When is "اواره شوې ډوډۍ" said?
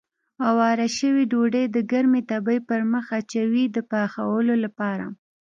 0.49-1.65